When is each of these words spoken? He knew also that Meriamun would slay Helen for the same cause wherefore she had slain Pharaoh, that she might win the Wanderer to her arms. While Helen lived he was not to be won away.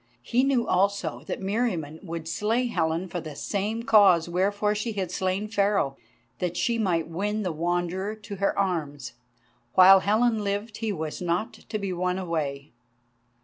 He 0.23 0.43
knew 0.43 0.65
also 0.67 1.21
that 1.27 1.43
Meriamun 1.43 1.99
would 2.03 2.27
slay 2.27 2.65
Helen 2.65 3.07
for 3.07 3.21
the 3.21 3.35
same 3.35 3.83
cause 3.83 4.27
wherefore 4.27 4.73
she 4.73 4.93
had 4.93 5.11
slain 5.11 5.47
Pharaoh, 5.47 5.95
that 6.39 6.57
she 6.57 6.79
might 6.79 7.07
win 7.07 7.43
the 7.43 7.51
Wanderer 7.51 8.15
to 8.15 8.37
her 8.37 8.57
arms. 8.57 9.13
While 9.75 9.99
Helen 9.99 10.43
lived 10.43 10.77
he 10.77 10.91
was 10.91 11.21
not 11.21 11.53
to 11.53 11.77
be 11.77 11.93
won 11.93 12.17
away. 12.17 12.71